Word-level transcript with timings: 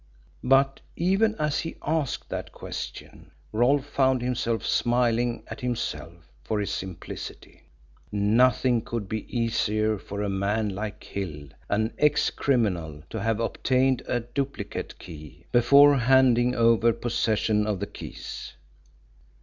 But 0.43 0.79
even 0.95 1.35
as 1.35 1.59
he 1.59 1.75
asked 1.83 2.29
that 2.29 2.51
question, 2.51 3.29
Rolfe 3.51 3.85
found 3.85 4.23
himself 4.23 4.65
smiling 4.65 5.43
at 5.45 5.61
himself 5.61 6.27
for 6.43 6.59
his 6.59 6.71
simplicity. 6.71 7.65
Nothing 8.11 8.81
could 8.81 9.07
be 9.07 9.27
easier 9.29 9.99
for 9.99 10.23
a 10.23 10.27
man 10.27 10.69
like 10.69 11.03
Hill 11.03 11.49
an 11.69 11.93
ex 11.99 12.31
criminal 12.31 13.03
to 13.11 13.21
have 13.21 13.39
obtained 13.39 14.01
a 14.07 14.21
duplicate 14.21 14.97
key, 14.97 15.45
before 15.51 15.95
handing 15.95 16.55
over 16.55 16.93
possession 16.93 17.67
of 17.67 17.79
the 17.79 17.85
keys. 17.85 18.53